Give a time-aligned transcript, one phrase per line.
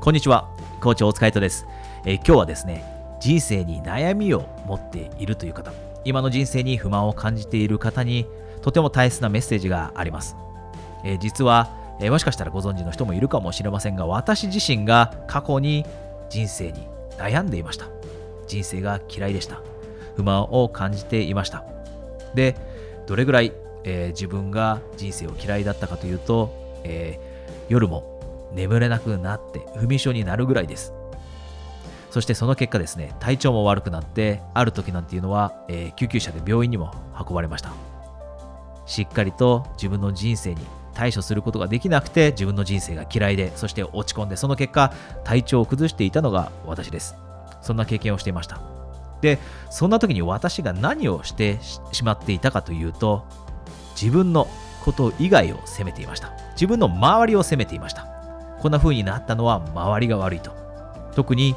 [0.00, 0.48] こんにちは、
[0.80, 1.66] 校長お疲れとです、
[2.06, 2.82] えー、今日はですね、
[3.20, 5.74] 人生に悩みを持っているという方、
[6.06, 8.24] 今の人生に不満を感じている方に
[8.62, 10.36] とても大切なメッセージがあります。
[11.04, 11.68] えー、実は、
[12.00, 15.84] えー、もしかしたらご存知の人もいるかもしれませんが、私自身が過去に
[16.30, 16.88] 人生に
[17.18, 17.84] 悩んでいました。
[18.46, 19.60] 人生が嫌いでした。
[20.16, 21.62] 不満を感じていました。
[22.34, 22.56] で、
[23.06, 23.52] どれぐらい、
[23.84, 27.20] えー、自分が人生を嫌いだったかというと、え
[27.68, 28.19] 夜も
[28.54, 30.92] 眠れなくなって不眠症になるぐらいです。
[32.10, 37.72] そしてその結果ですね、体調も悪くなって、ある時なんていうのは、えー、救急車で病院にも運ばれました。
[38.84, 40.60] しっかりと自分の人生に
[40.94, 44.92] 対処することができなくて、自分の人生が嫌いで、そして落ち込んで、その結果、
[45.22, 47.14] 体調を崩していたのが私です。
[47.62, 48.60] そんな経験をしていました。
[49.20, 49.38] で、
[49.70, 51.58] そんな時に私が何をして
[51.92, 53.24] しまっていたかというと、
[54.00, 54.48] 自分の
[54.84, 56.32] こと以外を責めていました。
[56.52, 58.19] 自分の周りを責めていました。
[58.60, 60.52] こんな風になったのは周りが悪いと。
[61.14, 61.56] 特に、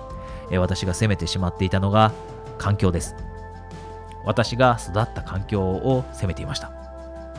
[0.51, 2.11] 私が責めてしまっていたのが
[2.57, 3.15] 環境です。
[4.25, 6.71] 私が育った環境を責めていました。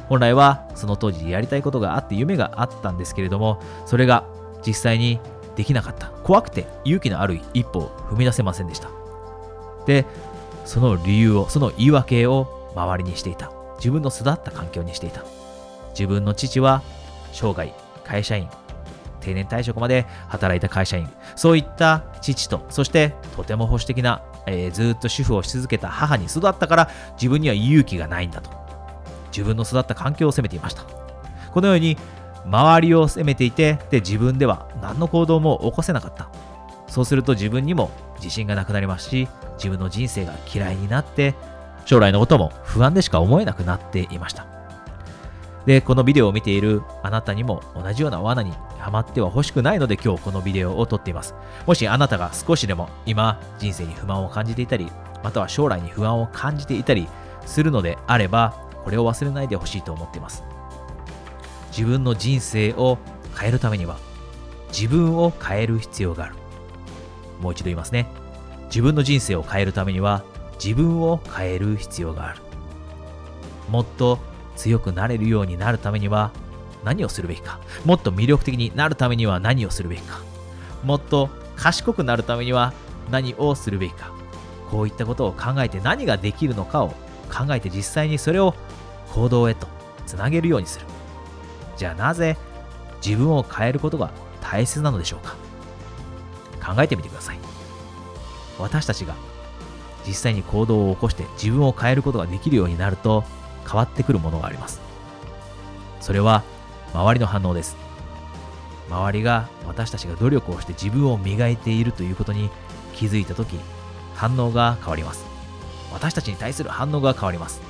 [0.08, 4.24] 本来はその当時やりたいことがあって夢があったんですけれども、それが
[4.66, 5.18] 実際に
[5.56, 6.08] できなかった。
[6.24, 8.90] 怖くて勇気のある一歩を踏み出せませんでした。
[9.86, 10.04] で、
[10.64, 13.50] その理由を、その言い訳を周りにしていた。
[13.76, 15.24] 自分の育った環境にしていた。
[15.90, 16.82] 自分の父は
[17.32, 17.72] 生涯
[18.04, 18.48] 会社員
[19.24, 28.50] 定年退職まで働いた会社員、そういった父と、そしてとても保守的な、えー、ずっと主婦をし続けた母に育ったから自分には勇気がないんだと。
[29.32, 30.84] 自分の育った環境を責めていました。
[31.52, 31.96] このように
[32.44, 36.28] 周りを責めていて、で自分では何の行動も起こせなかった。
[36.86, 41.34] そうすると自分にも自信がなくなりますし、自分の人生が嫌いになって、
[41.84, 44.46] 将来のことも不安でしか思えなくなっていました。
[45.66, 51.34] で、このビデオを見ているあなたにも同じような罠にはまっては欲しくないので今日このビデオを撮っています。
[51.66, 54.90] もしあなたが少しでも今人生に不満を感じていたり、
[55.22, 57.08] または将来に不安を感じていたり
[57.46, 60.44] するのであれば、これを忘れないでほしいと思っています。
[61.70, 62.98] 自分の人生を
[63.38, 63.96] 変えるためには、
[64.68, 66.34] 自分を変える必要がある。
[67.40, 68.06] もう一度言いますね。
[68.66, 70.22] 自分の人生を変えるためには、
[70.62, 72.40] 自分を変える必要がある。
[73.70, 74.18] もっと
[74.56, 76.32] 強くなれるようになるためには
[76.84, 77.60] 何をするべきか。
[77.84, 80.20] もっと魅力的になるためには何をするべきか。
[80.82, 82.72] もっと賢くなるためには
[83.10, 84.12] 何をするべきか。
[84.70, 86.88] こういったことを考えて何ができるのかを
[87.32, 88.54] 考えて実際にそれを
[89.12, 89.66] 行動へと
[90.06, 90.86] つなげるようにする。
[91.76, 92.36] じゃあなぜ
[93.04, 94.10] 自分を変えることが
[94.40, 95.36] 大切なのでしょうか。
[96.74, 97.38] 考えてみてください。
[98.58, 99.14] 私たちが
[100.06, 103.24] 実際に行動を起こして自分を変えることができるようになると
[103.64, 104.80] 変わってくるものがあります。
[106.00, 106.42] それは
[106.92, 107.76] 周りの反応です。
[108.88, 112.50] 周りが私たちが努力をして自分を磨いているということに
[112.92, 113.58] 気づいたとき、
[114.14, 115.24] 反応が変わります。
[115.92, 117.60] 私たちに対する反応が変わります。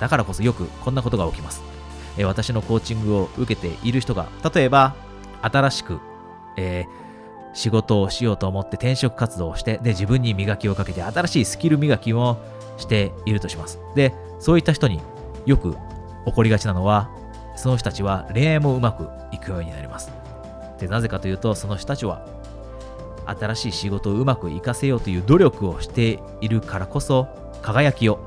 [0.00, 1.62] だからこそよくこんなことが起きます。
[2.22, 4.94] 私のコーチングを受けている人が、例えば
[5.42, 5.98] 新しく、
[6.56, 7.03] えー、
[7.54, 12.36] 仕事をしようと思って転職活動をして、で、自分に磨きをかけて新しいスキル磨きを
[12.76, 13.78] しているとします。
[13.94, 15.00] で、そういった人に
[15.46, 15.76] よく
[16.26, 17.10] 起こりがちなのは、
[17.56, 20.10] その人たちは恋愛もうまくいくようになります。
[20.78, 22.26] で、なぜかというと、その人たちは
[23.26, 27.28] 新しい仕事をうまくいかせようという努力をしているからこそ、
[27.62, 28.18] 輝きを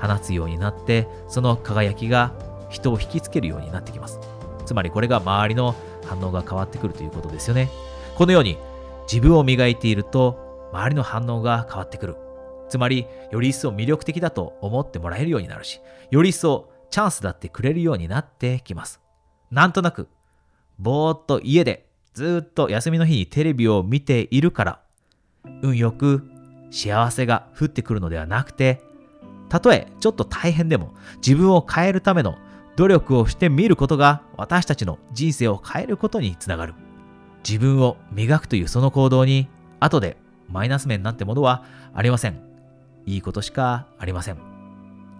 [0.00, 2.32] 放つようになって、その輝きが
[2.70, 4.20] 人を引きつけるようになってきます。
[4.64, 5.74] つまりこれが周りの
[6.06, 7.68] 反応が変わってくるということですよね。
[8.16, 8.58] このように
[9.10, 12.16] 自分を磨いていると周りの反応が変わってくる。
[12.68, 15.80] つまり、より一層魅力的だと思ってもらえるようになるし、
[16.10, 19.00] より一層チャンスだってくれるようになってきます。
[19.50, 20.08] なんとなく、
[20.78, 24.80] ぼーっと家でずっと休みの日にテレビを見ているから、
[25.62, 26.28] 運よく
[26.70, 28.82] 幸せが降ってくるのではなくて、
[29.48, 32.36] たとえちょっと大変でも自分を変えるための
[32.76, 36.74] 努力をしてみることが私たちの人生を変えることにつながる。
[37.46, 39.48] 自分を磨くというその行動に
[39.80, 40.16] 後で
[40.48, 41.64] マイナス面なんてものは
[41.94, 42.40] ありません。
[43.06, 44.38] いいことしかありません。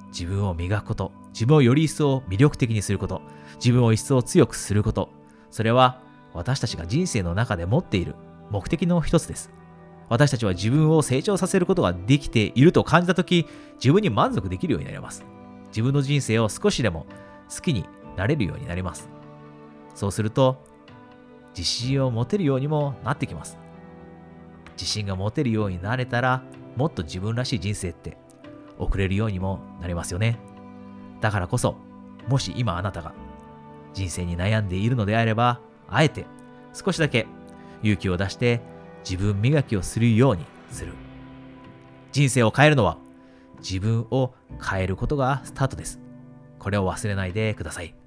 [0.09, 3.23] 自分を磨くこと、自分をより一層魅力的にすること、
[3.57, 5.11] 自分を一層強くすること、
[5.51, 6.01] それは
[6.35, 8.15] 私たちが人生の中で持っている
[8.51, 9.51] 目的の一つです。
[10.09, 15.25] 私たちは自分を成長させることができていると感じたとき、自分に満足できるようになります。
[15.69, 17.07] 自分の人生を少しでも
[17.55, 19.09] 好きになれるようになります。
[19.95, 20.65] そうすると、
[21.59, 23.59] 自信を持てるようにもなってきます。
[24.75, 26.45] 自信が持てるようになれたら、
[26.77, 28.17] もっと自分らしい人生って
[28.79, 30.39] 送れるようにもなりますよね。
[31.21, 31.75] だからこそ、
[32.29, 33.13] もし今あなたが
[33.93, 36.27] 人生に悩んでいるのであれば、あえて
[36.73, 37.27] 少しだけ
[37.83, 38.61] 勇気を出して
[39.03, 40.93] 自分磨きをするようにする。
[42.13, 42.99] 人生を変えるのは
[43.59, 44.33] 自分を
[44.65, 45.99] 変えることがスタートです。
[46.61, 47.98] これを忘れないでください。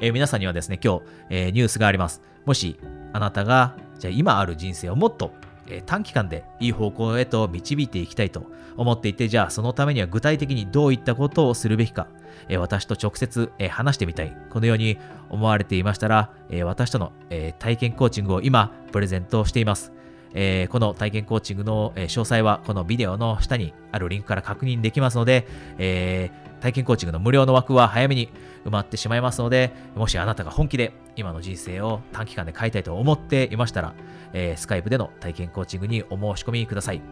[0.00, 2.22] えー、皆さんにはですね、今日、えー、ニュースがあります。
[2.44, 2.78] もし、
[3.12, 5.32] あなたが、じゃあ今ある人生をもっと、
[5.68, 12.08] えー、短期間でいい方向へと導いていきたいと思っていて、じゃあそのためには具体的にどういったことをするべきか、
[12.48, 14.36] え私と直接、え話してみたい。
[14.50, 14.98] このように
[15.30, 19.92] 思われていましたら、え私との、え体験コーチングを今、プレゼントしています。
[20.34, 25.46] えー、この体験コーチングの、え詳細はこのビデオの下にあるリンクから確認できますので、
[25.78, 28.30] えー、体験コーチングの無料の枠は早めに
[28.64, 33.92] 埋まってしまいますので、もしあなたが本気で今の人生を短期間で変えたいと思っていましたら、
[34.32, 37.02] えー、スカイプでの体験コーチングにお申し込みください。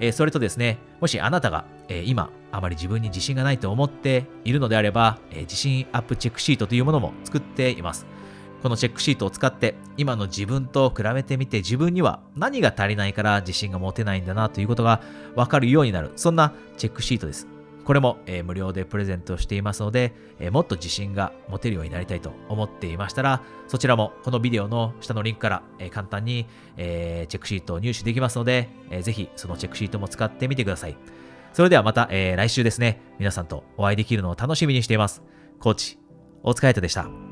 [0.00, 8.08] えー、それとですね、もしあなたが、えー、今、あまり自分に自信がないと思っているのであれば、えー、自信アップチェックシートというものも作っています。
[8.60, 15.00] このチェックシートを使って今の自分と比べてみて自分には何が足りないから自信が持てないんだなということが
[15.36, 17.55] わかるようになるそんなチェックシートです。
[17.86, 26.46] これも、えー、無料でプレゼントしていますので、えー、もっと自信が持てるようになりたいと思っていましたら、そちらもこのビデオの下のリンクから、えー、簡単に、
[26.76, 30.96] えチェックシートを入手できますので、えー、ぜひそのチェックシートも使ってみてください。
[31.52, 35.22] それではまた、えー来週ですね、皆さんとお会いできるのを楽しみにしています。
[35.60, 35.98] コーチ、
[36.42, 37.25] お疲れ様でした。